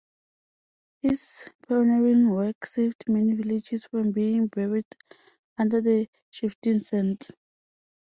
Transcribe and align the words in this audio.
His 1.03 1.47
pioneering 1.67 2.31
work 2.31 2.65
saved 2.65 3.07
many 3.07 3.33
villages 3.35 3.85
from 3.85 4.11
being 4.11 4.47
buried 4.47 4.87
under 5.59 5.79
the 5.79 6.07
shifting 6.31 6.79
sands. 6.79 7.29